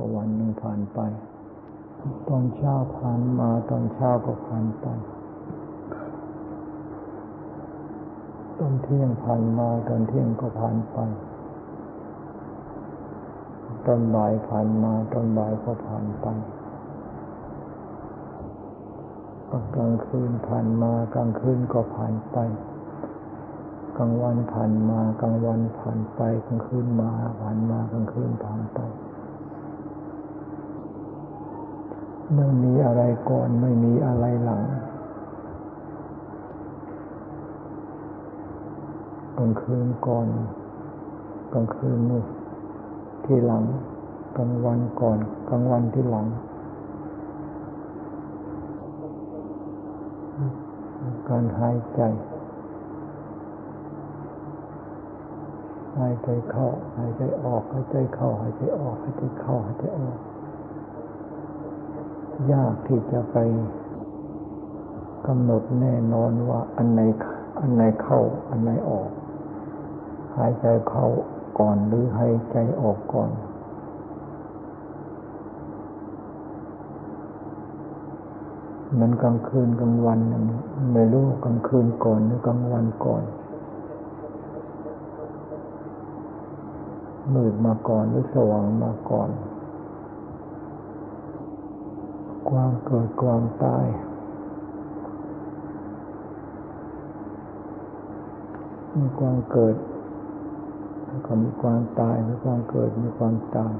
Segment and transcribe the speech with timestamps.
[0.00, 1.00] ก็วันหนึ่งผ่านไป
[2.28, 4.86] ตอนเช้าผ่านมาตอนเช้าก็ผ่านไป
[8.58, 10.98] ตอนเที่ยงผ่านมาตอนเที่ยงก็ผ่านไป
[13.86, 16.26] ตอนบ่ายผ่านมาตอนบ่ายก็ผ่านไป
[19.74, 22.36] กลางคืนผ่านมากลางคืนก็ผ่านไป
[23.96, 28.80] กลางวันผ่านมากลางวันผ่านไปกลางคืนมาผ่านมากลางคืนผ่านไป
[32.34, 34.62] ไม่มีอะไรก่อนไม่มีอะไรหลัง
[39.38, 40.26] กลางคืนก่อน
[41.52, 42.22] กลางคืนนู่
[43.24, 43.64] ที่หลัง
[44.36, 46.26] กลางวันก่อนกลางวันที่หลัง
[51.28, 52.00] การหายใจ
[55.98, 60.18] หายใจเข้าหายใจออกหายใจเข้าหายใจออกหายใจเข้าหายใจออก
[62.52, 63.36] ยากที่จะไป
[65.26, 67.00] กำหนดแน่นอนว่าอันไหน
[67.60, 69.10] อันไหนเข้าอันไหนออก
[70.36, 71.06] หายใจเข้า
[71.58, 73.30] ก่อนหรือหายใจออกก่อน
[79.00, 80.18] มันกลางคืนกลางวัน
[80.92, 83.22] ไม่รู้กลางคืนก่อนหรือกลางวันก่อน
[87.34, 89.30] มืดมาก่อนหรือสว่างมาก่อน
[92.50, 93.86] ความเกิดความตาย
[98.98, 99.76] มีความเกิด
[101.06, 103.74] แล้วก็มีความตาย มีความเกิด มีความตาย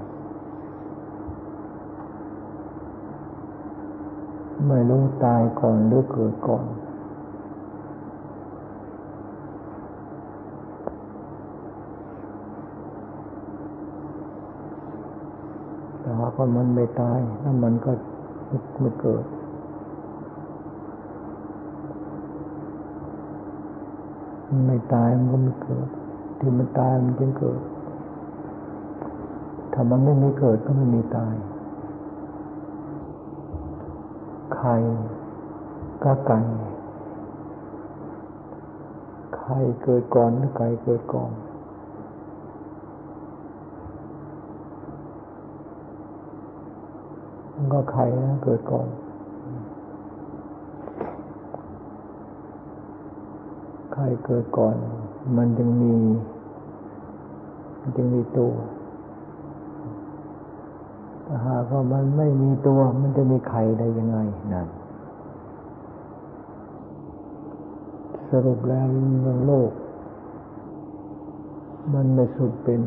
[4.67, 6.67] ไม่รู้ตายก่อนหรือเกิดก่อน
[16.01, 17.93] แต่ว่าก็มันไม่ตายแล้วมันก็
[18.81, 19.25] ไม่เกิด
[24.49, 25.87] มันไม่ตายมันก็ไม่เกิด
[26.39, 27.61] ที่มันตายมันจึงเกิด
[29.73, 31.35] ถ้ามันไม่มีเกิดก็ไม่มีตาย
[34.55, 34.75] ไข่
[36.05, 36.41] ก็ไก่
[39.37, 41.31] ไข่เกิดก่อนหรือไก่เกิดก่อน
[47.61, 48.89] มันก็ไข่นะเกิดก่อน
[53.93, 54.75] ไข่เกิดก่อน
[55.37, 55.95] มันจึงมี
[57.81, 58.53] มันจึงมีตัว
[61.47, 64.19] หากว่ามันไม่มีตัว มันจะมีไข่ได้ยังไง
[64.53, 64.69] นั่น
[68.31, 68.87] สรุปแล้ว
[69.23, 69.71] เรื่องโลก
[71.95, 72.81] มันไม่สุดเป็น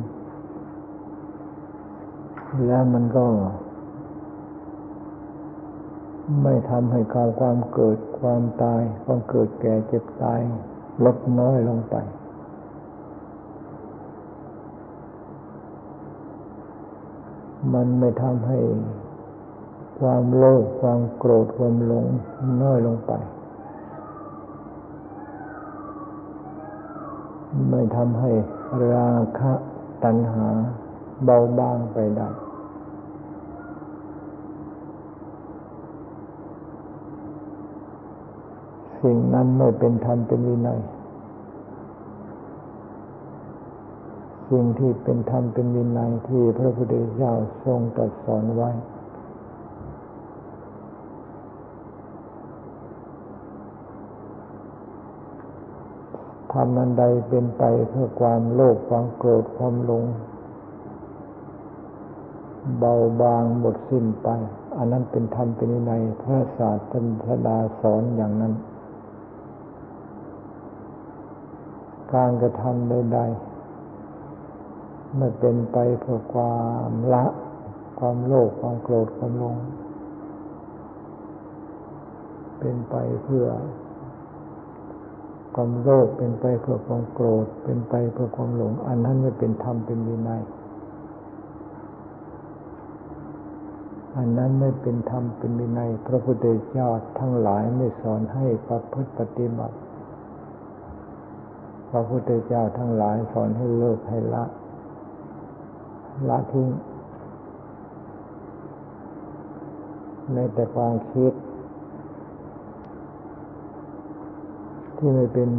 [2.67, 3.25] แล้วมันก็
[6.43, 10.39] ไม่ทำให้การความเกิดความตาย ความเกิดแก่เจ็บตาย
[11.05, 11.95] ลดน้อยลงไป
[17.73, 18.59] มันไม่ทำให้
[19.99, 22.07] ความโลภความโกรธความหลง
[22.61, 23.11] น้อยลงไป
[27.69, 28.31] ไม่ทำให้
[28.93, 29.53] ราคะ
[30.03, 30.47] ตัณหา
[31.25, 32.29] เบาบางไปได้
[39.01, 40.79] สิ่งนั้นไม่เป็นธรรมเป็นวินัย
[44.49, 48.69] สิ่งที่เป็นธรรมเป็นวินัยที่พระพุทธเจ้าทรงตรัสสอนไว้
[56.53, 60.03] ทำอันใดเป็นไปเพื่อความโลภความโกรธความหลง
[62.79, 64.27] เบาบางหมดสิ้นไป
[64.77, 66.71] อันนั้นเป็นธรรมเป็นวินัยพระศา
[67.27, 68.53] สดาสอนอย่างนั้น
[72.15, 76.57] การกระทำใดๆไม่เป็นไปเพื่อควา
[76.89, 77.25] มละ
[77.99, 79.57] ความโลภความโกรธความหลง
[82.59, 83.47] เป็นไปเพื่อ
[85.55, 90.43] ความโลภเป็นไปเพื่อความโกรธ เป็นไปเพื่อความหลง อันนั้นไม่เป็นธรรมเป็นวินัย
[94.17, 96.89] อันนั้นไม่เป็นธรรมเป็นวินัย พระพุทธเจ้า
[97.19, 99.75] ทั้งหลายไม่สอนให้ประพฤติปฏิบัติ
[101.91, 104.43] พระพุทธเจ้าทั้งหลายสอนให้เลิกให้ละ
[106.29, 106.67] ละทิ้ง
[110.33, 111.33] ในแต่ความคิด
[114.97, 115.49] ที่ไม่เป็น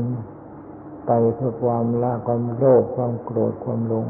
[1.06, 4.06] ไปเพื่อความละความโลภความโกรธความหลง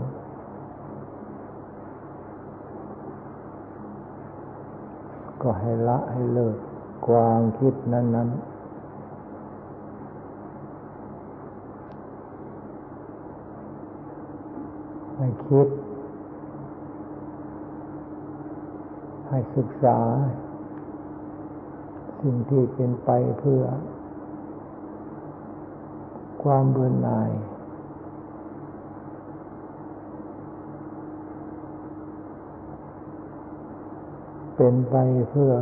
[5.43, 6.57] ก็ให้ละให้เลิก
[7.07, 8.29] ความคิดนั้นนั้น
[15.23, 15.69] ให้คิด
[19.29, 19.99] ให้ศึกษา
[22.21, 23.11] สิ่งที่เป็นไป
[23.41, 23.63] เพื่อ
[26.43, 27.31] ความเบื่อหน่าย
[34.57, 34.95] เป็นไป
[35.31, 35.53] เพื่อ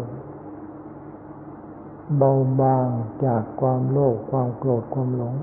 [2.18, 2.30] เบา
[2.60, 2.88] บาง
[3.24, 5.34] จากความโลภความโกรธความหลง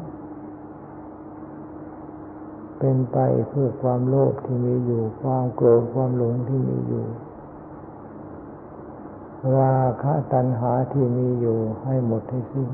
[2.79, 3.17] เป็นไป
[3.49, 7.05] เพื่อความโลภที่มีอยู่ ความโกรธความหลงที่มีอยู่
[9.57, 12.69] ราคะตัณหาที่มีอยู่ให้หมดให้สิ้น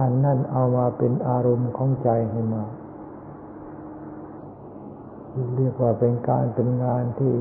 [0.00, 2.64] อันนั่นเอามาเป็นอารมณ์ของใจให้มา
[5.56, 7.34] เรียกว่าเป็นการเป็นงานที่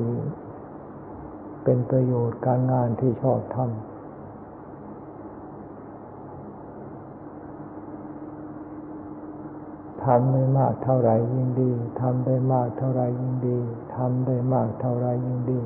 [1.63, 3.93] เป็นประโยชน์การงานที่ชอบทำ
[10.05, 11.71] ทำได้มากเท่าไรยิ่งดี
[12.01, 13.57] ทำได้มากเท่าไรยิ่งดี
[13.95, 15.59] ทำได้มากเท่าไรยิ่งดี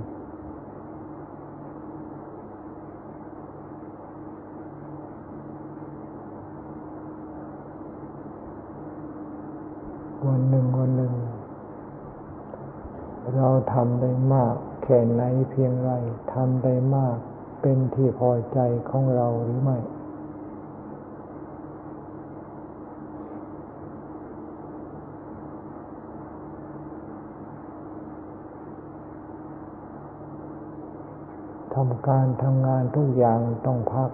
[10.26, 11.14] วันหนึ่งวันหนึ่ง
[13.36, 15.92] เราทำได้มากแค่ไหนเพียงไร
[16.34, 17.18] ทำได้มาก
[17.62, 18.60] เป็นที่พอใจ
[18.90, 19.78] ของเราหรือไม่
[31.82, 34.12] ทำการทำงานทุกอย่างต้องพัก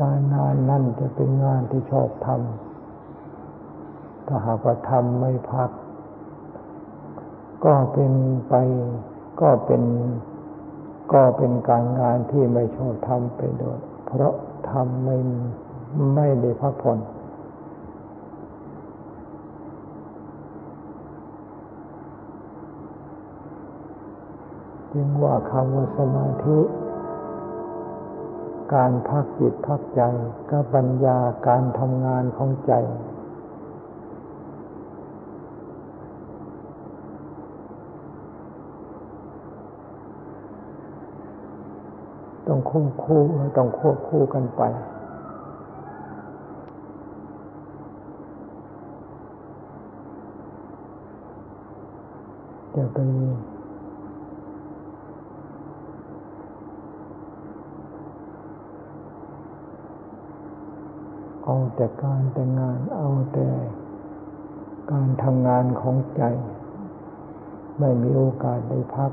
[0.00, 5.70] การงานนั่นจะเป็นงานที่ชอบทำถ้าหากว่าทำไม่พัก
[7.64, 8.12] ก็เป็น
[8.48, 8.54] ไป
[9.40, 9.82] ก็เป็น
[11.12, 14.34] ก็เป็นการงานที่ไม่ชอบทำไปโดยเพราะ
[14.70, 15.16] ทำไม่
[16.14, 17.00] ไม่ได้พักผ่อน
[25.00, 26.58] จึงว่าคำว่าสมาธิ
[28.74, 30.00] การพักจิตพักใจ
[30.50, 31.18] กับปัญญา
[31.48, 32.72] การทำงานของใจ
[42.46, 43.22] ต้องคู่คู่
[43.56, 44.62] ต้องควบคู่กันไป
[52.74, 52.98] จะไป
[61.50, 63.48] เอาแต่การแต่งานเอาแต่
[64.92, 66.22] การทำงานของใจ
[67.78, 69.12] ไม่มีโอกาสได้พัก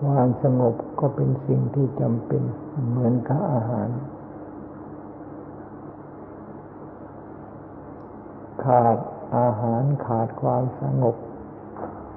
[0.00, 2.42] ความสงบก็เป็นสิ่งที่จำเป็น
[2.90, 3.88] เหมือนกับอาหาร
[8.64, 8.98] ขาด
[9.38, 11.16] อาหารขาดความสงบ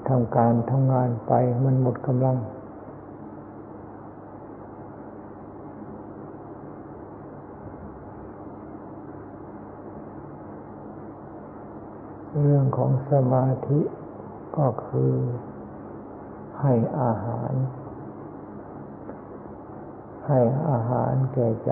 [0.07, 1.33] ทำการทำงานไป
[1.63, 2.37] มันหมดกำลัง
[12.41, 13.79] เรื่องของสมาธิ
[14.57, 15.13] ก็คือ
[16.61, 17.53] ให้อาหาร
[20.27, 20.39] ให้
[20.69, 21.71] อาหารแก่ใจ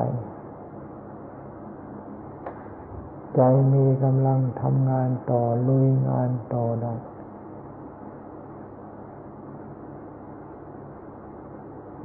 [3.36, 3.42] ใจ
[3.74, 6.94] มีกำลังทำงานต่อลุยงานต่อได้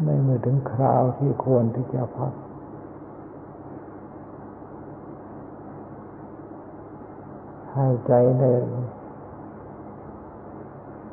[0.04, 2.32] ในเมื่อถึงคราวที่ควรที่จะพัก
[7.80, 8.52] ให้ใจได้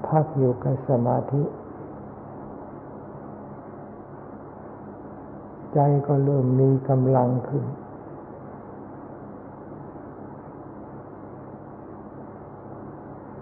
[0.07, 1.43] พักอยู่กับสมาธิ
[5.73, 7.65] ใจก็เริ่มมีกำลังขึ้น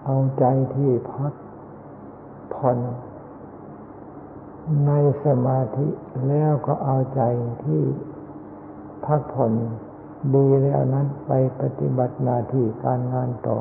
[0.04, 1.32] เอาใจที่พัก
[2.54, 2.78] ผ่อน
[4.86, 4.90] ใน
[5.24, 5.88] สมาธิ
[6.28, 7.22] แล้วก็เอาใจ
[7.64, 7.82] ที่
[9.06, 9.52] พักผ่อน
[10.34, 11.30] ดีแล้วนั้นไป
[11.60, 13.58] ปฏิบัติหน้าที่การงานต่อ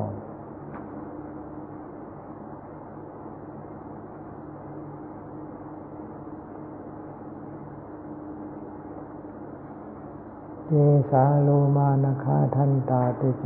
[10.68, 10.74] เจ
[11.12, 13.46] สาโลมานาคาทันตาเตโจ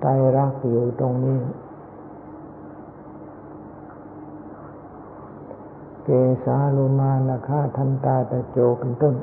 [0.00, 1.40] ไตรักอยู่ตรงนี้
[6.10, 9.14] เกสาลุมานาคาทันตาตะโจเป็นต้น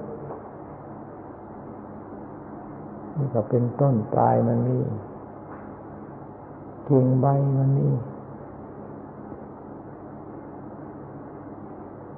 [3.15, 4.77] นี่ก็เป็นต้นปลายมันมี
[6.87, 7.25] กิ่งใบ
[7.57, 7.89] มันมี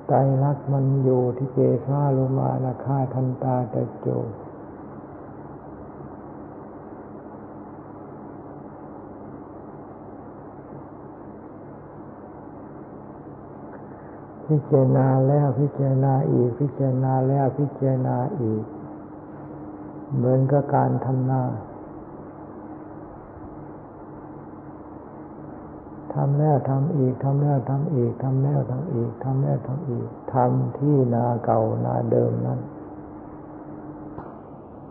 [0.08, 4.08] ไตรลักษ์มันอยู่ที่เกสาลุมานาคาทันตาตะโจ
[14.48, 18.64] พิจารณาแล้วพิจารณาอีก พิจารณาแล้วพิจารณาอีก
[20.16, 21.44] เหมือนกับการทำนา
[26.14, 32.60] ทำแล้วทำอีกทำแล้วทำอีกทำแล้วทำอีกทำแล้วทำอีกทำที่นาเก่านาเดิมนั้น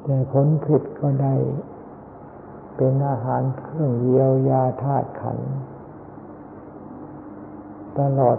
[0.02, 1.34] แต่ผลผิดก็ได้
[2.76, 5.38] เป็นอาหารเครื่องเยียวยาธาตุขัน
[7.98, 8.38] ตลอด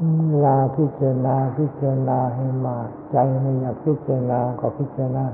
[0.00, 5.24] เวลาพิจารณาพิจารณาให้มาก ใจไม่อยากพิจารณาก็พิจารณา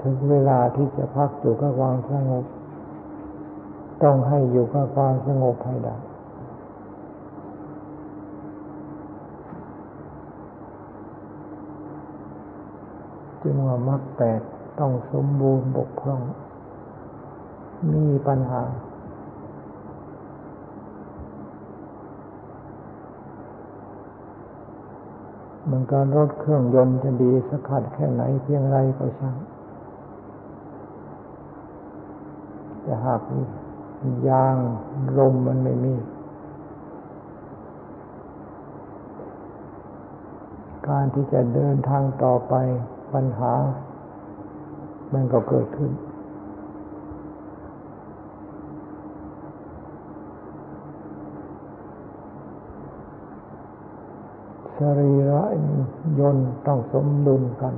[0.00, 2.44] ถึงเวลาที่จะพักอยู่กับความสงบ
[4.02, 5.96] ต้องให้อยู่กับความสงบให้ได้
[13.42, 14.42] จึงว่ามรรแปด
[14.78, 16.22] ต้องสมบูรณ์บกพร่อง
[17.92, 18.62] มีปัญหา
[25.64, 29.36] เหมันการรถเครื่องยนต์จะดีสักขัดแค่ไหนเพียงไรก็ช่าง
[32.82, 33.20] แต่หาก
[34.28, 34.54] ยาง
[35.18, 35.94] ลมมันไม่มี
[40.88, 42.54] การที่จะเดินทางต่อไป
[43.14, 43.52] ปัญหา
[45.12, 45.92] มันก็เกิดขึ้น
[54.78, 55.42] สรีระ
[56.20, 57.74] ยนต์ต้องสมดุลกัน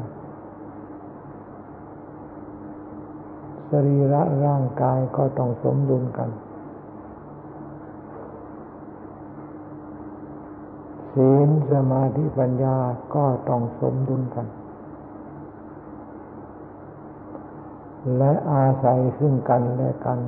[3.71, 6.31] สรีระร่างกายก็ต้องสมดุลกัน
[11.13, 12.77] ศีลสมาธิปัญญา
[13.15, 14.47] ก็ต้องสมดุลกัน
[18.17, 20.21] และอาศัยซึ่งกันและกัน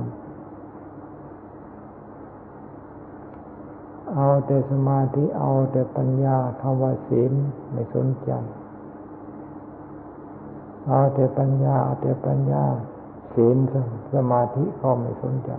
[4.15, 7.33] เอาแต่สมาธิเอาแต่ปัญญาคำว่าศีล
[7.71, 8.31] ไม่สนใจ
[10.87, 12.63] เอาแต่ปัญญาเอาแต่ปัญญา
[13.33, 13.57] ศีล
[14.13, 15.51] สมาธิก็ไม่สนใจ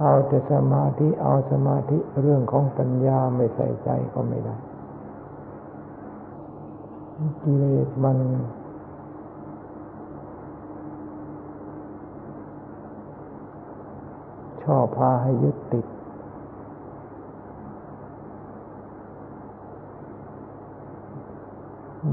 [0.00, 4.56] เอาแต่สมาธิเอาสมาธิเรื่องของปัญญาไม่ใส่ใจก็ไม่ได้
[7.42, 8.18] กิเลสมัน
[14.62, 15.86] ชอบพาให้ยึดติด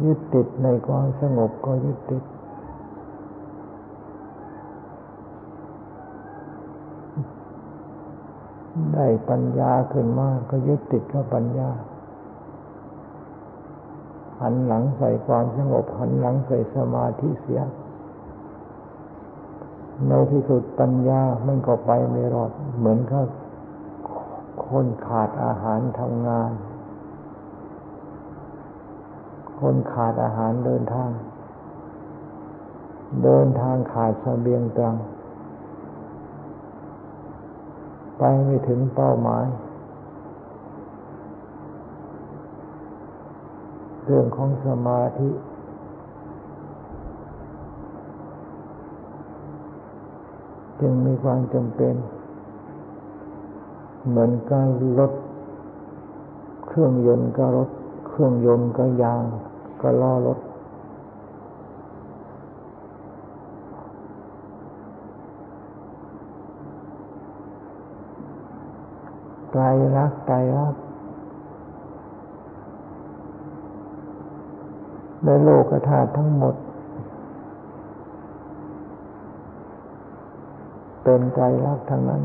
[0.03, 2.24] ยึดติดในความสงบก็ยึดติด
[8.93, 11.69] ได้ปัญญาขึ้นมาก็ยึดติดกับปัญญา
[14.41, 17.62] หันหลังใส่ความสงบ หันหลังใส่สมาธิเสีย
[20.08, 23.25] ในที่สุดปัญญามันก็ไปไม่รอด เหมือนกับ
[24.67, 26.51] คนขาดอาหารทำงาน
[29.60, 31.10] คนขาดอาหารเดินทาง
[33.24, 34.96] เดินทางขาดสเสบียงตัง
[38.17, 39.46] ไปไม่ถึงเป้าหมาย
[44.11, 45.29] เรื่องของสมาธิ
[50.79, 51.95] จึงมีความจำเป็น
[54.07, 54.67] เหมือนการ
[54.99, 55.11] รถ
[56.67, 57.69] เครื่องยนต์ก็รถ
[58.07, 59.23] เครื่องยนต์ก็ยาง
[59.81, 60.39] ก็ล้อรถ
[69.51, 69.61] ไตร
[69.97, 70.88] ลักษณ์ไตรลักษณ์
[75.29, 76.55] ในโลกธาตุทั้งหมด
[81.03, 82.24] เป็นใจรักทั้งนั้น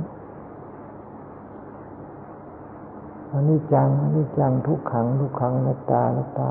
[3.31, 6.51] อันนี้จังอันนี้จังทุกขังทุกขังนัตตานัตตา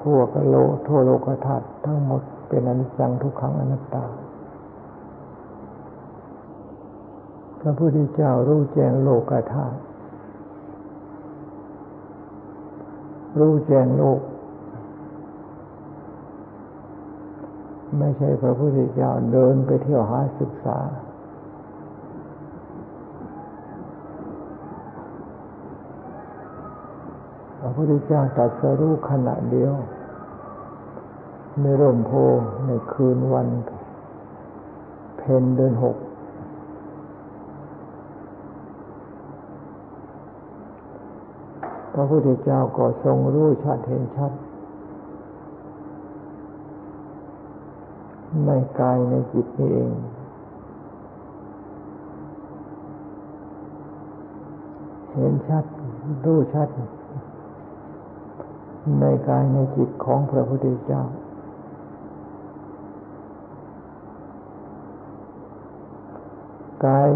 [0.00, 0.56] ทั่วกโล
[0.86, 4.04] ทั่วโลกธาตุทั้งหมดเป็นอนิจจังทุกขังอนัตตา
[7.60, 9.78] พระพุทธเจ้ารู้แจ้งโลกธาตุ
[13.38, 14.20] รู้แจ้งโลก
[17.96, 20.78] ไม่ใช่พระพุทธเจ้าเดินไปเที่ยวหาศึกษา
[27.60, 29.74] พระพุทธเจ้าตัดสรู้ขณะเดียว
[31.60, 32.12] ในร่มโพ
[32.66, 33.48] ในคืนวัน
[35.18, 35.96] เพนเดินหก
[41.94, 44.32] พระพุทธเจ้าก็ทรงรู้ชัดเห็นชัด
[48.46, 49.92] ในกายในจิตนี่เอง
[55.12, 55.64] เห็นชัด
[56.24, 56.68] รู้ชัด
[59.00, 61.02] ในกายในจิตของพระพุทธเจ้า
[66.86, 67.10] กาย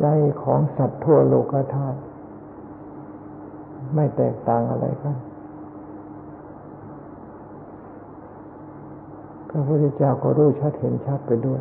[0.00, 0.04] ใจ
[0.42, 1.98] ของสัตว์ทั่วโลกธาตุ
[3.94, 5.16] ไม่แตกต่างอะไรกัน
[9.50, 11.60] พระพุทธเจ้าก็รู้ชัดเห็นชัดไปด้วย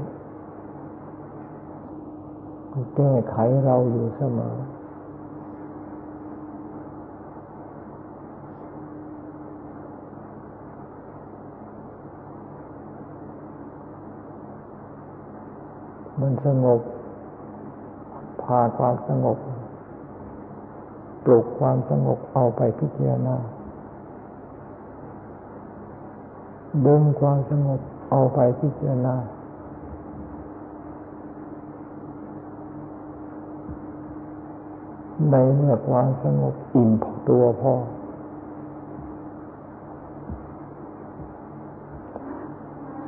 [2.96, 4.56] แก้ไขเราอยู่เสมอ
[16.20, 16.82] มันสงบ
[18.44, 19.38] พาความสงบ
[21.24, 23.38] ปลุกความสงบเอาไปพิจารณา
[26.86, 27.80] ดึงความสงบ
[28.12, 29.16] เอาไปพิจารณา
[35.32, 36.90] ในเมื่อความสงบอิ่ม
[37.30, 37.74] ตัวพอ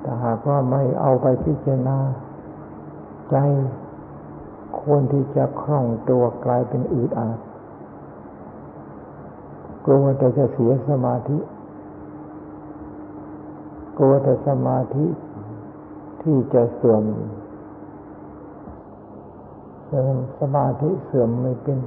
[0.01, 1.97] แต่หากว่าไม่เอาไปพิจารณา
[3.31, 3.35] ใจ
[4.79, 7.37] ควรที่จะคล่องตัวกลายเป็นอืดอาด
[9.85, 11.37] กลัวแต่จะเสียสมาธิ
[14.01, 15.05] ลัวแต่สมาธิ
[16.21, 17.03] ที่จะเสื่อม
[20.39, 21.79] สมาธิเสื่อมไม่เป็น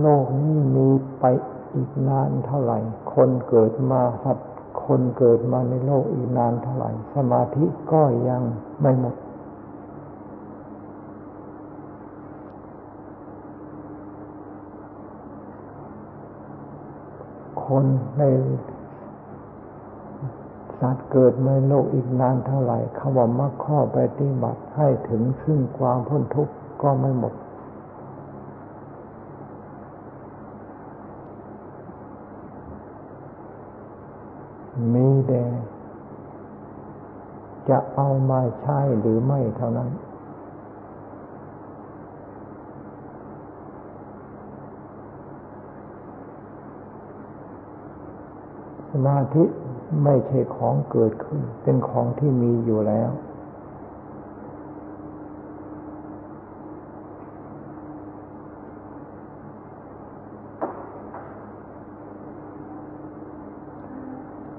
[0.00, 0.88] โลกนี้มี
[1.20, 1.24] ไป
[1.74, 2.78] อีกนานเท่าไหร่
[3.14, 4.50] คนเกิดมาสัตว์
[4.84, 8.42] คนเกิดมาในโลกอีกนานเท่าไหร่ สมาธิก็ยัง
[8.80, 9.14] ไม่หมด
[17.66, 17.84] คน
[18.18, 18.22] ใน
[20.80, 27.34] สัตว์เกิดในโลกอีกนานเท่าไหร่คำว่ามรรคข้อปฏิบัติให้ถึงซึ่งความพ้นทุกข์ก็ไม่หมด
[34.94, 35.42] มีแต่
[37.68, 39.90] จะเอามาใช้หรือไม่เท่านั้น
[49.06, 49.44] มาธิ
[50.04, 53.10] ไม่ใช่ของเกิดขึ้น เป็นของที่มีอยู่แล้ว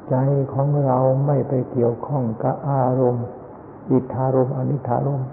[0.09, 0.15] ใจ
[0.53, 3.27] ของเราไม่ไปเกี่ยวข้องกับอารมณ์
[3.91, 5.29] อิทธารมณ์อนิธารมณ์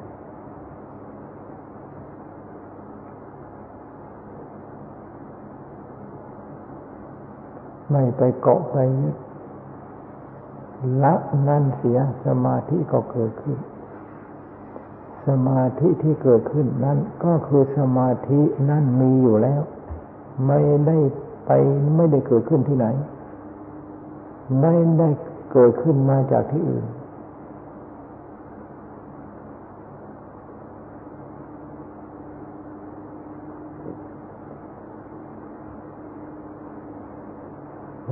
[7.92, 9.16] ไม่ไปเกาะไปยึด
[11.02, 11.14] ละ
[11.48, 13.58] นั่นเสียสมาธิก็เกิดขึ้น
[15.26, 19.62] สมาธิที่เกิดขึ้นนั่นก็คือสมาธินั่นมีอยู่แล้ว
[20.46, 20.98] ไม่ได้
[21.46, 21.50] ไป
[21.96, 22.86] ไม่ได้เกิดขึ้นที่ไหน
[24.60, 25.08] ไม่ได้
[25.52, 26.84] เกิดขึ้นมาจากที่อื่น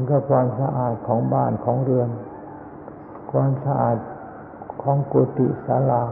[0.01, 2.11] มันก็ความสะอาดของบ้านของเรือน
[3.33, 3.97] ความสะอาด
[4.83, 6.05] ของกุฏิศาลา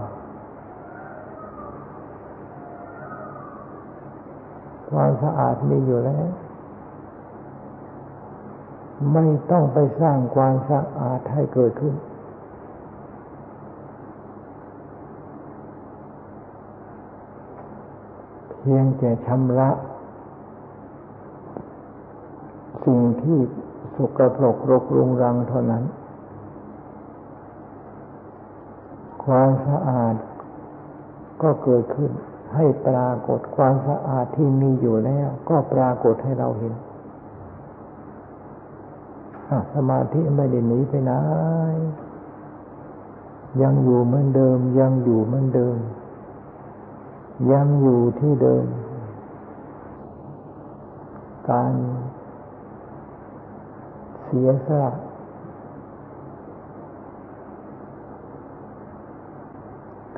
[4.90, 6.26] ความสะอาดมีอยู่แล้ว
[9.12, 11.94] ไม่ต้องไปสร้างความสะอาดให้เกิดขึ้น
[18.58, 19.70] เพียงแต่ชำระ
[22.84, 23.38] สิ่งที่
[23.98, 25.84] สกปรกรกรุงรังเท่านั้น
[29.24, 30.14] ความสะอาด
[31.42, 32.10] ก็เกิดขึ้น
[32.54, 36.74] ให้ปรากฏความสะอาดที่มีอยู่แล้ว ก็ปรากฏให้เราเห็น
[39.74, 41.12] สมาธิไม่ได้หนีไปไหน
[43.62, 45.76] ยังอยู่เหมือนเดิม ยังอยู่เหมือนเดิม
[47.52, 48.64] ยังอยู่ที่เดิม
[51.50, 51.72] การ
[54.30, 54.92] เสียสละ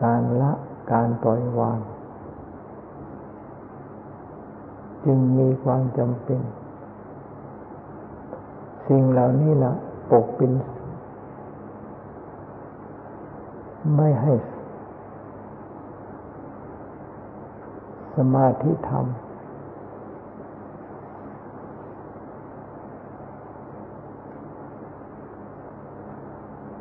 [0.02, 0.52] การละ
[0.92, 1.78] การปล่อยวาง
[5.04, 6.40] จึงมีความจำเป็น
[8.86, 9.72] สิ่งเหล่านี้ละ
[10.10, 10.52] ปกปิน
[13.96, 14.34] ไม่ให้
[18.16, 19.04] สมาธิธรรม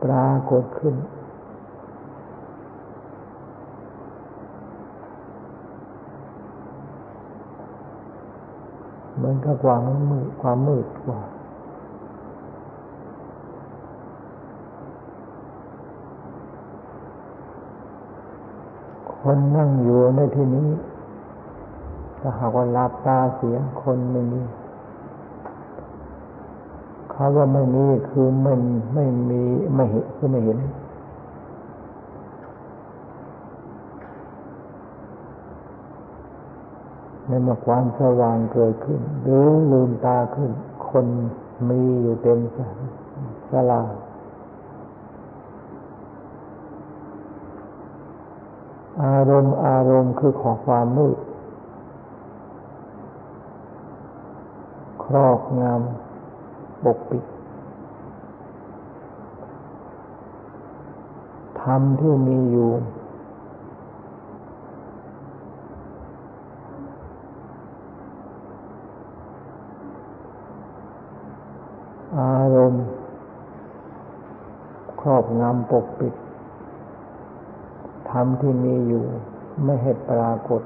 [0.03, 0.95] ปรากฏขึ้น
[9.15, 11.21] เหมือนกับความมืดความมืดกว่า
[19.21, 20.69] คนนั่งอยู่ในที่นี้
[22.19, 24.41] ถ้าหากว่าลับตาเสียงคนไม่มี
[27.21, 28.53] คำว่าไม่มีคือไม่
[28.93, 29.41] ไม่มี
[29.75, 30.57] ไม่เห็นคือไม่เห็น
[37.27, 40.51] ในเมื่อความสว่างเกิดขึ้น หรือลืมตาขึ้น
[40.89, 41.05] คน
[41.69, 42.39] มีอยู่เต็ม
[43.51, 43.81] สลา
[49.03, 51.17] อารมณ์อารมณ์คือของความมืด
[55.03, 56.08] ครอบงำ
[56.85, 57.23] ปกปิด
[61.61, 62.69] ธรรมที่มีอยู่
[72.19, 72.85] อารมณ์
[75.01, 76.13] ครอบงำปกปิด
[78.11, 79.05] ธรรมที่มีอยู่
[79.63, 80.61] ไม่ให้ปรากฏ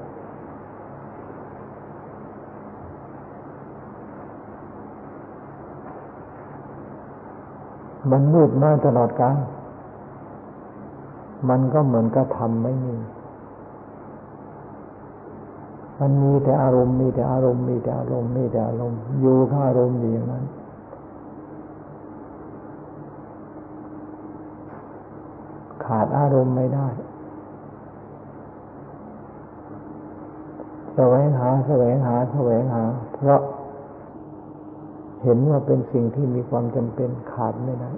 [8.10, 9.36] มันมืดมาตลอดกาล
[11.48, 12.94] มันก็เหมือนกับธรรมไม่มี
[16.00, 20.44] มันมีแต่อารมณ์มีแต่อารมณ์มีแต่อารมณ์มีแต่อารมณ์อยู่กับอารมณ์อย่างนั้น
[25.84, 26.88] ขาดอารมณ์ไม่ได้
[30.94, 32.82] แสวงหาแสวงหาแสวงหา
[33.14, 33.40] เพราะ
[35.24, 37.90] เห็นว่าเป็นสิ่งที่มีความจำเป็นขาดไม่ได้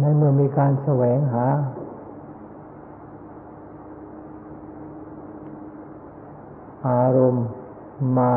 [0.00, 1.44] ในเมื่อมีการแสวงหา
[6.88, 7.46] อารมณ์
[8.18, 8.34] มา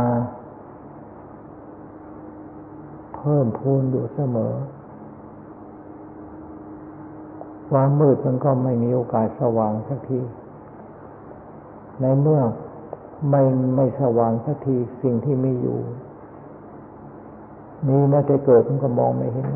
[3.15, 4.53] เพิ่มพูนอยู่เสมอ
[7.75, 10.19] ความมืดมันก็ไม่มีโอกาสสว่างสักที
[12.01, 12.41] ในเมื่อ
[13.29, 13.41] ไม่
[13.75, 15.79] ไม่สว่างสักทีสิ่งที่มีอยู่
[17.87, 19.47] มีแม้แต่เกิดมันก็มองไม่เห็น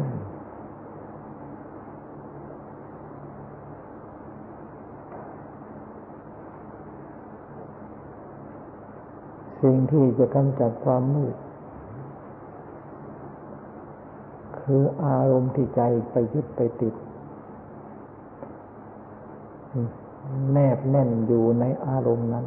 [9.61, 11.35] สิ่งที่จะกำจัดความมืด
[14.59, 16.95] คืออารมณ์ที่ใจไปยึดไปติด
[20.51, 22.45] แนบแน่นอยู่ในอารมณ์นั้น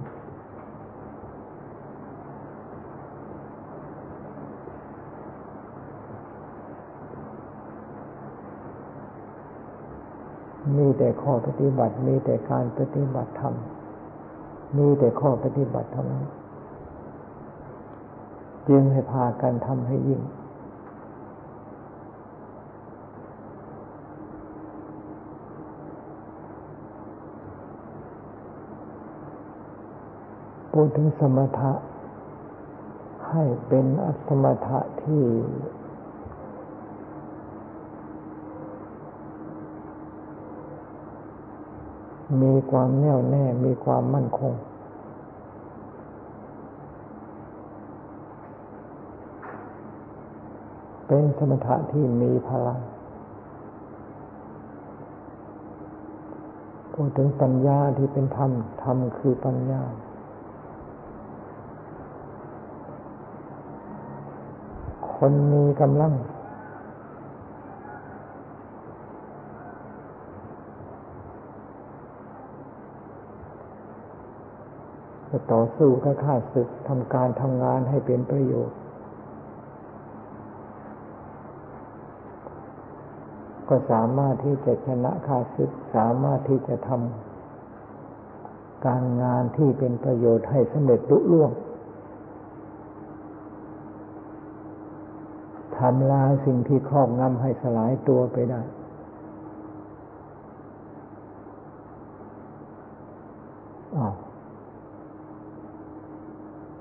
[10.77, 13.55] มีแต่ข้อปฏิบัติ มีแต่การปฏิบัติธรรม
[14.79, 16.25] มีแต่ข้อปฏิบัติเท่านั้น
[18.69, 20.21] จึงให้พากันทำให้ยิ่ง
[30.73, 31.73] พูดถึงสมถะ
[33.31, 33.85] ให้เป็น
[34.27, 35.25] สมถะที่
[42.43, 44.53] มีความแน่วแน่ มีความมั่นคง
[51.07, 52.81] เป็นสมถะที่มีพลัง
[56.93, 58.51] พูดถึงปัญญาที่เป็นธรรม
[58.83, 59.83] ธรรมคือปัญญา
[65.23, 66.13] คนมีกำลัง
[75.31, 78.79] จะต่อสู้กับข้าศึกทำการทำงานให้เป็นประโยชน์
[83.69, 91.53] ก็สามารถที่จะชนะข้าศึก สามารถที่จะทำการงานที่เป็นประโยชน์ให้สำเร็จลุล่วง
[95.81, 98.61] ทำลายสิ่งที่ครอบงำให้สลายตัวไปได้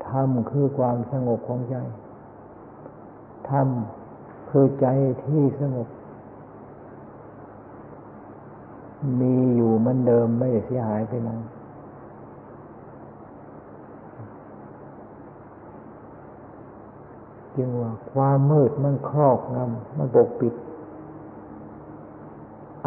[0.08, 1.76] ธรรมคือความสงบของใจ
[3.50, 3.68] ธรรม
[4.50, 4.88] คือใจ
[5.26, 5.88] ที่สงบ
[9.22, 11.30] มีอยู่เหมือนเดิมไม่เสียหายไปไหน
[17.60, 20.54] จึงว่าความมืดมันครอบงำมันปกปิด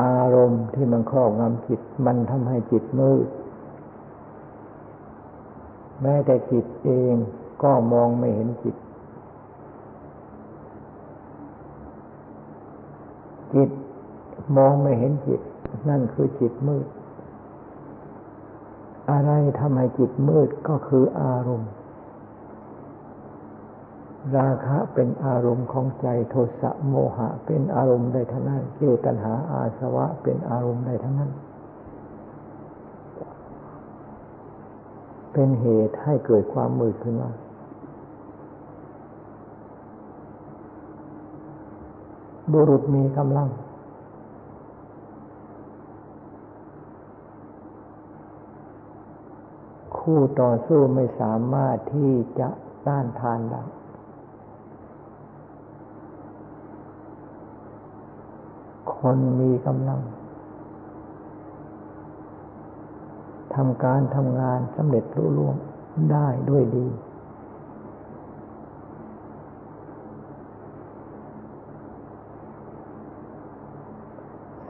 [0.03, 3.27] อารมณ์ที่มันครอบงำจิต มันทำให้จิตมืด
[6.03, 7.15] แม้แต่จิตเอง
[7.63, 8.77] ก็มองไม่เห็นจิต
[13.55, 13.71] จิต
[14.57, 15.41] มองไม่เห็นจิต
[15.89, 16.87] นั่นคือจิตมืด
[19.11, 21.71] อะไรทำให้จิตมืดก็คืออารมณ์
[24.37, 31.31] ราคะเป็นอารมณ์ของใจโทสะโมหะ เป็นอารมณ์ใดทั้งนั้นเจตัณหาอาสวะ เป็นอารมณ์ใดทั้งนั้น
[35.33, 37.31] เป็นเหตุให้เกิดความมืดขึ้นมา
[42.53, 43.49] บุรุษมีกำลัง
[49.99, 52.49] คู่ต่อสู้ไม่สามารถที่จะ
[52.87, 53.63] ต้านทานได้
[59.03, 60.01] คนมีกำลัง
[63.55, 65.57] ทำการทำงานสำเร็จรุ่ล่วง
[66.13, 66.87] ได้ด้วยดี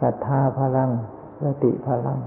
[0.00, 0.90] ศรัทธาพลัง
[1.42, 2.18] สติพลัง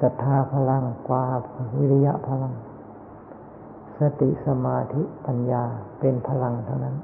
[0.00, 1.24] ศรัทธาพลังกว่า
[1.78, 2.54] วิริยะพลัง
[3.98, 5.64] สติสมาธิปัญญา
[6.00, 6.96] เป็นพลังเท่านั้น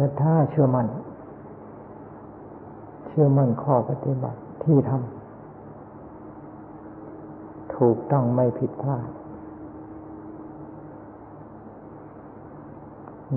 [0.00, 0.88] ศรัทธาเชื่อมัน่น
[3.06, 9.06] เชื่อมั่นข้อปฏิบัติที่ทำถูกต้องไม่ผิดพลาด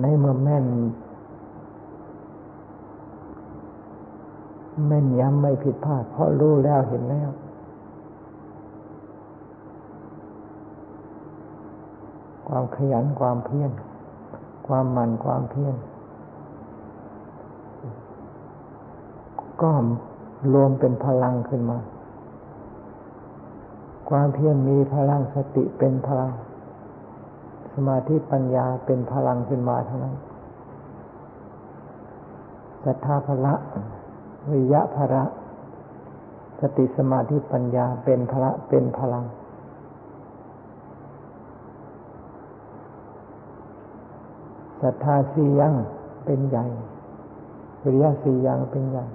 [0.00, 0.64] ในเมื่อแม่น
[4.86, 7.30] แม่นย้ำไม่ผิดพลาด เพราะรู้แล้วเห็นแล้ว
[12.48, 13.70] ความขยันความเพียร
[14.66, 15.76] ความมันความเพียร
[19.64, 19.74] ก็
[20.54, 21.78] รวมเป็นพลังขึ้นมา
[24.10, 26.32] ความเพียรมีพลังสติเป็นพลัง
[27.72, 30.16] สมาธิปัญญาเป็นพลังขึ้นมาเท่านั้น
[32.84, 33.54] ศรัทธาพละ
[34.52, 35.24] วิยะพระ
[36.60, 39.24] สติสมาธิปัญญาเป็นพละเป็นพลัง
[44.82, 45.74] ศรัทธาสี่ยัง
[46.24, 46.64] เป็นใหญ่
[47.82, 49.06] วิริยะสี่ยังเป็นใหญ่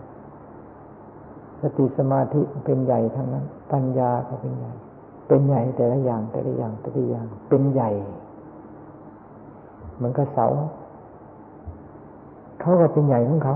[1.61, 4.71] สติสมาธิเป็นใหญ่ทั้งนั้น ปัญญาก็เป็นใหญ่
[5.27, 7.89] เป็นใหญ่แต่ละอย่างแต่ละอย่างแต่ละอย่าง เป็นใหญ่
[9.95, 10.47] เหมือนกับเสา
[12.59, 13.55] เขาก็เป็นใหญ่ของเขา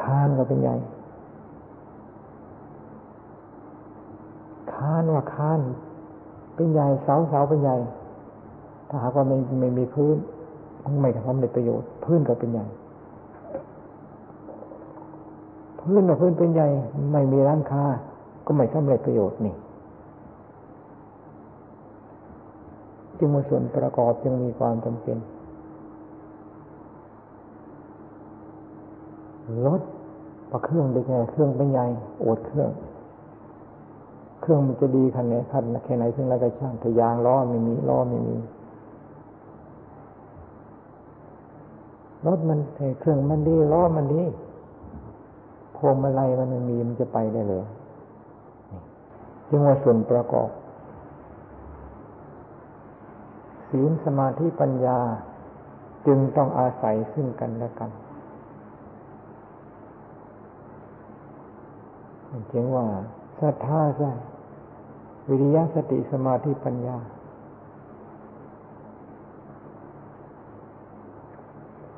[0.00, 0.74] คานก็เป็นใหญ่
[4.72, 5.60] คานว่าคาน
[6.54, 7.76] เป็นใหญ่เสาเสาเป็นใหญ่
[8.88, 10.16] ถ้าหากว่าไม่ไม่มีพื้น
[11.02, 12.66] ไม่ทำในประโยชน์ พื้นก็เป็นใหญ่
[15.88, 16.68] พื้นว่าพื้นเป็นใหญ่
[17.12, 17.84] ไม่มีร้านค้า
[18.46, 19.54] ก็ไม่สำเร็จประโยชน์นี่
[23.18, 25.16] จึงมาส่วนประกอบจึงมีความจำเป็น
[29.66, 29.80] รถ
[30.50, 31.86] ประเครื่องเป็นไงเครื่องเป็นใหญ่
[32.20, 32.70] โอดเครื่อง
[34.40, 38.36] เครื่องมันจะดีขนาดไหนขนาดแค่ไหนเพียงไรก็ช่างถ้ายางล้อไม่มีล้อไม่มี
[42.26, 42.58] รถมัน
[43.00, 44.22] เครื่องมันดีล้อมันดี
[45.78, 47.64] พวงมาลัยมันไม่มีมันจะไปได้เลย
[49.48, 50.50] จึงว่าส่วนประกอบ
[53.70, 54.98] ศีลสมาธิปัญญา
[56.06, 57.90] จึงต้องอาศัยซึ่งกันและกัน
[62.52, 62.86] จึงว่า
[63.40, 64.10] ศรัทธาใช่
[65.28, 66.96] วิริยะสติสมาธิปัญญา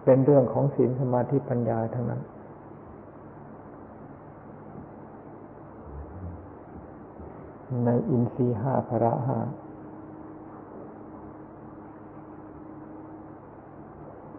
[0.05, 2.21] เป็นเรื่องของศีลสมาธิปัญญาทั้งนั้น
[7.85, 9.39] ในอินทรีห้าพระห้า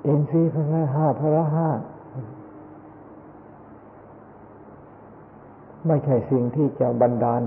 [0.08, 1.70] อินทรีย์พระห้าพระห้า
[5.88, 7.41] ไม่ใช่สิ่งที่จะบันดาล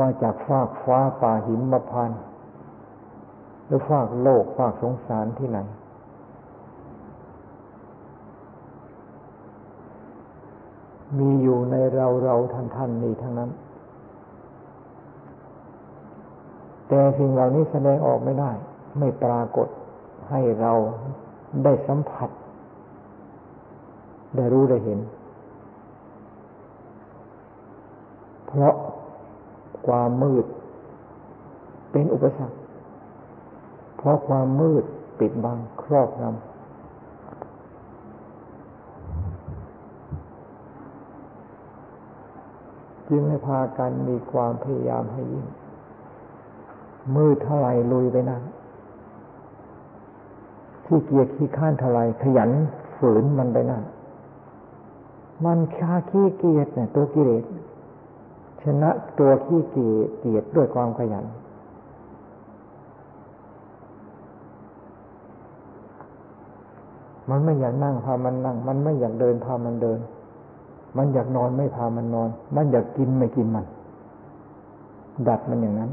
[0.00, 2.10] มาจากฟากฟ้าป่าหิมมาพัน
[3.66, 5.58] หรือฟากโลกฟากสงสารที่ไหน
[11.18, 13.50] มีอยู่ในเราเราท่านท่านนี่ทั้งนั้น
[16.88, 18.50] แต่สิ่งเหล่านี้แสดงออกไม่ได้
[18.98, 19.68] ไม่ปรากฏ
[20.30, 20.72] ให้เรา
[21.64, 22.30] ได้สัมผัส
[24.36, 25.00] ได้รู้ได้เห็น
[28.46, 28.74] เพราะ
[29.86, 30.46] ความมืด
[31.92, 32.56] เป็นอุปสรรค
[33.96, 34.84] เพราะความมืด
[35.18, 36.51] ปิดบังครอบงำ
[43.14, 45.46] จึงให้พากันมีความพยายามให้ยิ่ง
[47.14, 48.42] มืดเท่าไรลุยไปนั่น
[50.84, 52.50] ขี้เกียจขี้ข้านเท่าไรขยัน
[52.96, 53.82] ฝืนมันไปนั่น
[55.44, 57.44] มันค่าขี้เกียจเนี่ยตัวกิเลส
[58.62, 61.24] ชนะตัวขี้เกียจเกียจด้วยความขยัน
[67.30, 70.00] มันไม่อยากนั่งพามันนั่ง มันไม่อยากเดินพามันเดิน
[70.96, 73.66] มันอยากนอนไม่พามันนอน มันอยากกินไม่กินมัน
[75.28, 75.90] ดัดมันอย่างนั้น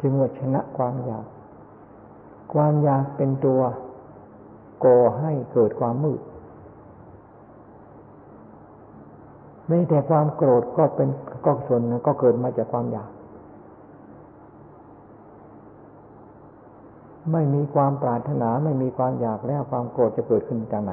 [0.00, 1.26] จึงว่าชนะความอยาก
[2.52, 3.60] ความอยากเป็นตัว
[4.84, 6.20] ก่อให้เกิดความมืด
[9.66, 11.08] ไม่แต่ความโกรธก็เป็น
[11.44, 13.10] ก็ส่วนก็เกิดมาจากความอยาก
[17.32, 20.92] ไม่มีความปรารถนาไม่มีความอยากแล้วความโกรธจะเกิดขึ้นจากไหน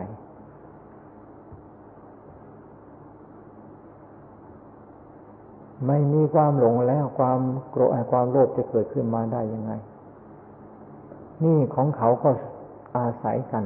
[5.87, 7.39] ไม่มีความหลงแล้วความ
[7.71, 9.71] โกรธความโลภจะเกิดขึ้นมาได้ยังไง
[11.43, 12.29] นี่ของเขาก็
[12.97, 13.63] อาศัยกัน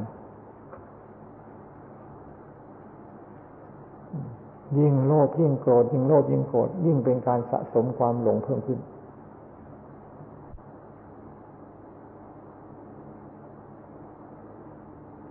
[4.78, 8.80] ยิ่งโลภยิ่งโกรธยิ่งโลภยิ่งโกรธยิ่งเป็นการสะสมความหลงเพิ่มขึ้น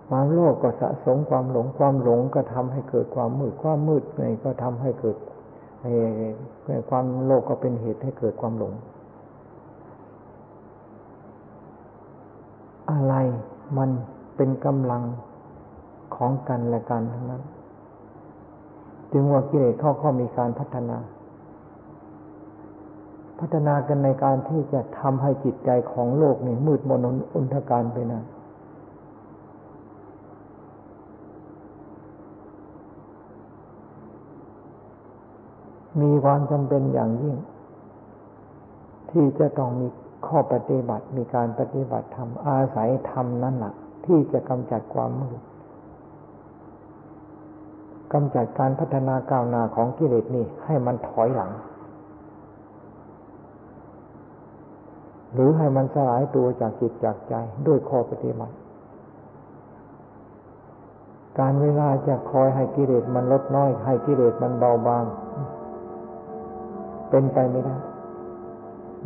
[0.07, 5.17] ความโลภก็สะสมความหลง ความหลงก็ทำให้เกิดความมืด ความมืดนี่ก็ทำให้เกิด
[6.89, 8.73] ความโลภก็เป็นเหตุให้เกิดความหลง
[12.91, 13.13] อะไร
[13.77, 13.89] มัน
[14.35, 15.03] เป็นกำลัง
[16.15, 17.43] ของกันและกันทั้งนั้น
[19.11, 20.97] จึงว่ากิเลสเข้าข้ามีการพัฒนา
[23.39, 28.23] พัฒนากันในการที่จะทำให้จิตใจของโลกนี่มืดมนอุนทการไปนะ
[36.01, 37.37] มีความจำเป็นอย่างยิ่ง
[39.11, 39.87] ที่จะต้องมี
[40.27, 43.73] ข้อปฏิบัติมีการปฏิบัติธรรมอาศัยธรรมนั่นแหละ
[44.05, 45.41] ที่จะกำจัดความมืด
[48.13, 51.51] กำจัดการพัฒนาก้าวหน้าของกิเลสนี่ให้มันถอยหลัง
[55.33, 57.33] หรือให้มันสลายตัวจากจิตจากใจ
[57.67, 58.55] ด้วยข้อปฏิบัติ
[61.39, 65.03] การเวลาจะคอยให้กิเลสมันลดน้อย ให้กิเลสมันเบาบาง
[67.09, 67.75] เป็นไปไม่ได้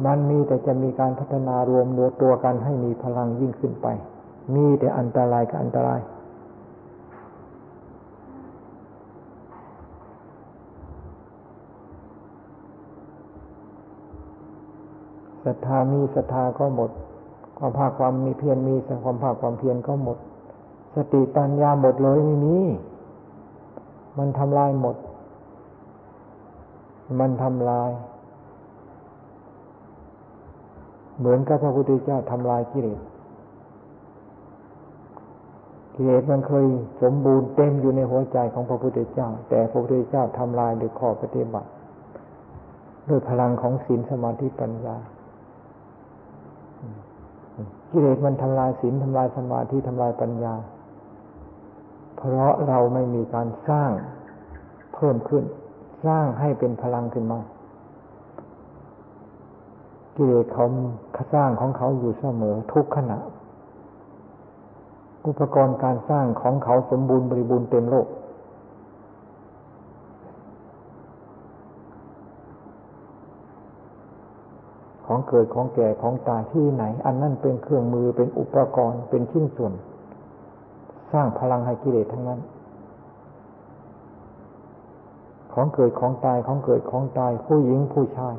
[0.06, 3.88] มันมีแต่จะมีการพัฒนารวมตัวตัวกันให้มีพลังยิ่งขึ้นไป
[4.56, 6.02] มีแต่อันตรายกับอันตราย
[15.46, 16.90] ศรัทธามีศรัทธาก็หมด
[17.58, 20.18] ความภาคความมีเพียรมีความภาคความเพียรก็หมด
[20.96, 22.58] สติปัญญาหมดเลยไม่มี
[24.18, 24.96] มันทำลายหมด
[27.20, 27.92] มันทำลาย
[31.20, 33.02] เหมือนกับพระพุทธเจ้าทำลายกิเลส
[35.96, 36.66] กิเลสมันเคย
[37.02, 41.70] สมบูรณ์เต็มอยู่ในหัวใจของพระพุทธเจ้า แต่พระพุทธเจ้าทำลายด้วยข้อปฏิบัติ
[43.10, 44.98] ด้วยพลังของศีลสมาธิปัญญา
[47.92, 50.54] กิเลสมันทำลายศีลทำลายสมาธิทำลายปัญญา
[52.18, 53.92] เพราะเราไม่มีการสร้าง
[54.96, 55.44] เพิ่มขึ้น
[56.06, 57.40] สร้างให้เป็นพลังขึ้นมา
[60.16, 60.66] กิเลสเขา
[61.34, 63.18] สร้างของเขาอยู่เสมอทุกขณะ
[65.28, 68.08] อุปกรณ์การสร้างของเขาสมบูรณ์บริบูรณ์เต็มโลก
[75.06, 79.74] ของเกิดของแก่ของตายที่ไหน อันนั้นเป็นเครื่องมือเป็นอุปกรณ์เป็นชิ้นส่วน
[81.12, 82.40] สร้างพลังให้กิเลสทั้งนั้น
[85.54, 88.36] ของเกิดของตายของเกิดของตาย ผู้หญิงผู้ชาย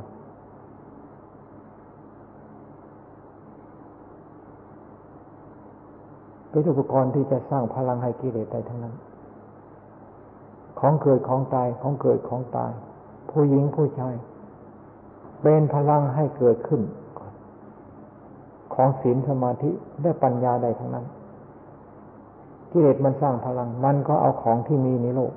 [6.50, 8.94] เป็นอุปกรณ์ที่จะสร้างพลังให้กิเลสได้ทั้งนั้น
[10.80, 12.72] ของเกิดของตายของเกิดของตาย
[13.30, 14.14] ผู้หญิงผู้ชาย
[15.42, 16.82] เป็นพลังให้เกิดขึ้น
[18.74, 21.06] ของศีลสมาธิและปัญญาใดทั้งนั้น
[22.70, 25.32] กิเลสมันสร้างพลัง มันก็เอาของที่มีในโลก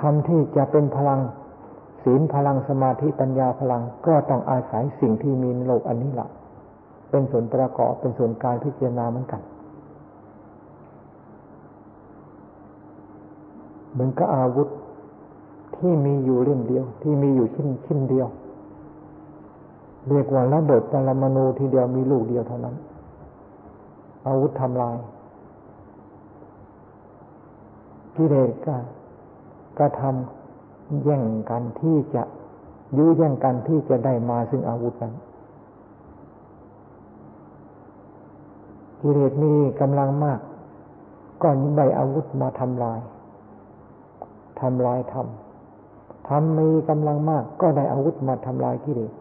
[0.00, 1.20] ทำที่จะเป็นพลัง
[2.04, 6.28] ศีลพลังสมาธิปัญญาพลังก็ต้องอาศัยสิ่งที่มีในโลกอันนี้แหละ
[7.10, 9.42] เป็นส่วนประกอบเป็นส่วนการพิจารณาเหมือนกัน
[13.92, 14.68] เหมือนกับอาวุธ
[15.76, 18.28] ที่มีอยู่เล่มเดียว ที่มีอยู่ชิ้นชิ้นเดียว
[20.08, 22.74] เรียกว่าระเบิดปรมาณูทีเดียวมีลูกเดียวเท่านั้น
[24.26, 24.96] อาวุธทำลาย
[28.16, 28.74] กิเลสก็
[29.78, 32.22] กระทำแย่งกันที่จะ
[32.96, 35.14] ยื้อแย่งกันที่จะได้มาซึ่งอาวุธนั้น
[39.00, 40.40] กิเลสมีกำลังมาก
[41.42, 43.00] ก็ยิใบอาวุธมาทำลาย
[44.60, 49.12] ทำลายทำทำมีกำลังมาก ก็ได้อาวุธมาทำลายกิเลส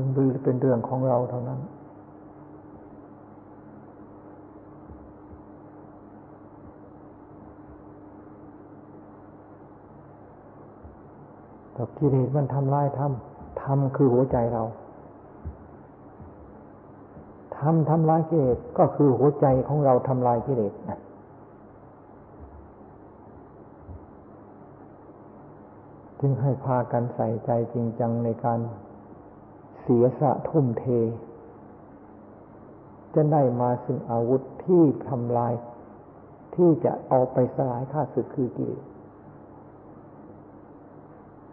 [0.00, 0.10] จึง
[0.44, 1.60] เป็นเรื่องของเราเท่านั้น
[11.72, 13.12] แต่กิเลสมันทำลายธรรม
[13.62, 14.62] ธรรมคือหัวใจเรา
[17.58, 20.98] ทำทำลายกิเลสก็คือหัวใจของเราทำลายกิเลสนะ
[26.20, 28.60] จึงให้พากันใส่ใจจริงจังในการ
[29.90, 30.84] เสียสะทุ่มเท
[33.14, 35.52] จะได้มาซึ่งอาวุธที่ทำลาย
[36.54, 38.82] ที่จะเอาไปสลายข้าศึกคือกิเลส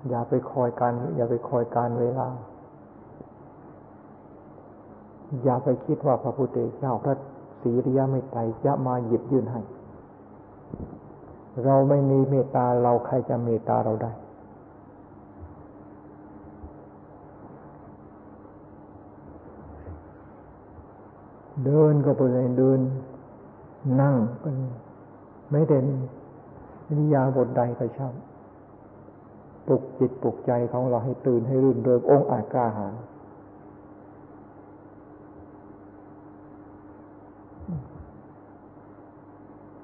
[0.09, 2.27] อย่าไปคอยการ อย่าไปคอยการเวลา
[5.43, 7.15] อย่าไปคิดว่าพระพุทธเจ้าพระ
[7.61, 9.61] ศรีริยไม่ไตรจะมาหยิบยื่นให้
[11.63, 14.11] เราไม่มีเมตตาเราใครจะเมตตาเราได้
[21.63, 22.79] เดินก็ไปเลยเดิน
[24.01, 24.49] นั่งก็
[25.51, 25.85] ไม่เด่น
[26.97, 28.13] นิยาบทใดก็ช่าง
[29.67, 32.93] ปลุกจิตปลุกใจของเราให้ตื่นให้รื่นเริงองค์อาจกล้าหาญ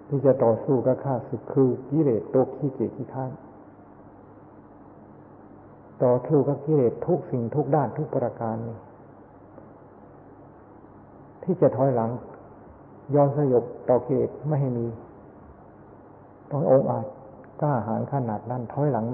[0.08, 3.32] ที่จะต่อสู้กับข้าศึกคือกิเลสตัวขี้เกียจขี้ข้าน
[6.04, 8.78] ต่อสู้กับกิเลสทุกสิ่งทุกด้านทุกประการนี่
[11.52, 12.10] ที่จะถอยหลัง
[13.16, 14.86] ย้อนสยบต่อกิเลสไม่ให้มี
[16.52, 17.06] ต้ององอาจ
[17.62, 19.06] กล้าหาญขนาดนั้นถอยหลัง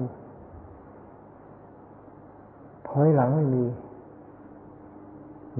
[2.88, 3.64] ถอยหลังไม่มี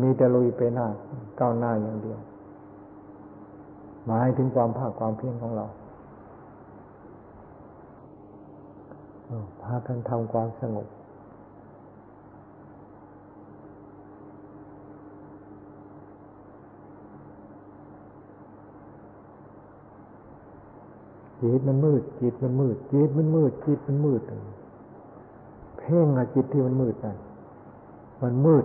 [0.01, 0.87] มีแต่ลุยไปหน้า
[1.41, 2.18] ก้าวหน้าอย่างเดียว
[4.07, 5.66] หมายถึงความภาคความเพียรของเรา
[9.62, 10.87] พากันทำความสงบ
[21.43, 24.22] จิตมันมืด จิตมันมืด จิตมันมืด จิตมันมืด
[25.78, 27.16] เพ่งอะจิตที่มันมืดนั่น
[28.22, 28.64] มันมืด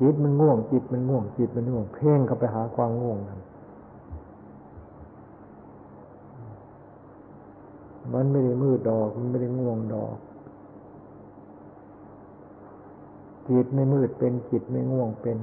[0.00, 3.40] จิตมันง่วง จิตมันง่วง จิตมันง่วง เพ่งเข้าไปหาความง่วงนั้น
[8.12, 10.16] มันไม่ได้มืดดอก มันไม่ได้ง่วงดอก
[13.48, 15.38] จิตไม่มืดเป็นจิตไม่ง่วงเป็น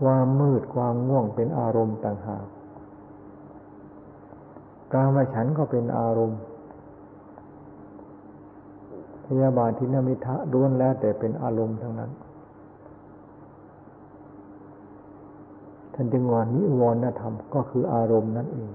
[0.00, 2.46] ความมืดความง่วงเป็นอารมณ์ต่างหาก
[4.92, 6.40] การมาฉันก็เป็นอารมณ์
[9.26, 12.10] พยาบาททินมิทะล้วนแล้วแต่เป็นอารมณ์ทั้งนั้น
[15.94, 18.70] ท่านจึงว่านิวรณธรรมก็คืออารมณ์นั่นเอง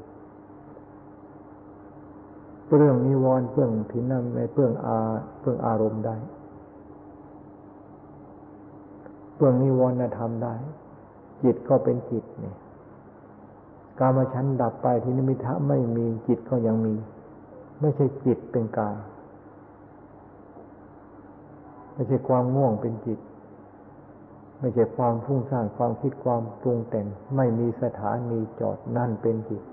[2.78, 4.98] เรื่องนิวรณ์เรื่องทินามในเรื่องอา
[5.40, 6.16] เรื่องอารมณ์ได้
[9.36, 10.54] เรื่องนิวรณธรรมได้
[11.44, 12.56] จิตก็เป็นจิตเนี่ย
[14.00, 16.96] กามฉันดับไปที่นิมิทะไม่มีจิตก็ยังมี
[17.82, 18.96] ไม่ใช่จิตเป็นกาย
[21.94, 23.20] ไม่ใช่ความง่วงเป็นจิต
[24.60, 29.64] ไม่ใช่ความฟุ้งซ่านความคิดความปรุงแต่ง ไม่มีสถานีจอดนั่นเป็นจิต